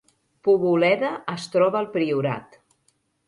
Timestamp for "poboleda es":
0.45-1.45